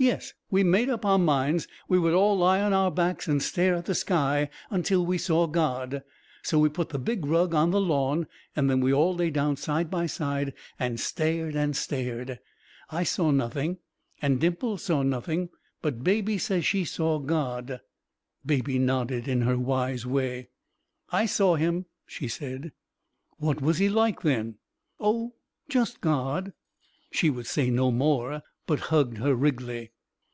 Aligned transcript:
"Yes, 0.00 0.32
we 0.48 0.62
made 0.62 0.88
up 0.90 1.04
our 1.04 1.18
minds 1.18 1.66
we 1.88 1.98
would 1.98 2.12
all 2.14 2.38
lie 2.38 2.60
on 2.60 2.72
our 2.72 2.88
backs 2.88 3.26
and 3.26 3.42
stare 3.42 3.74
at 3.74 3.86
the 3.86 3.96
sky 3.96 4.48
until 4.70 5.04
we 5.04 5.18
saw 5.18 5.48
God. 5.48 6.04
So 6.44 6.56
we 6.60 6.68
put 6.68 6.90
the 6.90 7.00
big 7.00 7.26
rug 7.26 7.52
on 7.52 7.72
the 7.72 7.80
lawn 7.80 8.28
and 8.54 8.70
then 8.70 8.78
we 8.80 8.92
all 8.92 9.12
lay 9.16 9.28
down 9.30 9.56
side 9.56 9.90
by 9.90 10.06
side, 10.06 10.54
and 10.78 11.00
stared 11.00 11.56
and 11.56 11.74
stared. 11.76 12.38
I 12.92 13.02
saw 13.02 13.32
nothing, 13.32 13.78
and 14.22 14.38
Dimples 14.38 14.84
saw 14.84 15.02
nothing, 15.02 15.48
but 15.82 16.04
Baby 16.04 16.38
says 16.38 16.64
she 16.64 16.84
saw 16.84 17.18
God." 17.18 17.80
Baby 18.46 18.78
nodded 18.78 19.26
in 19.26 19.40
her 19.42 19.58
wise 19.58 20.06
way. 20.06 20.50
"I 21.10 21.26
saw 21.26 21.56
Him," 21.56 21.86
she 22.06 22.28
said. 22.28 22.70
"What 23.38 23.60
was 23.60 23.78
He 23.78 23.88
like, 23.88 24.22
then?" 24.22 24.58
"Oh, 25.00 25.34
just 25.68 26.00
God." 26.00 26.52
She 27.10 27.30
would 27.30 27.48
say 27.48 27.68
no 27.68 27.90
more, 27.90 28.42
but 28.66 28.80
hugged 28.80 29.16
her 29.16 29.34
Wriggly. 29.34 29.92